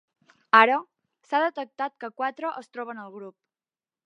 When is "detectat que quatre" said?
1.45-2.55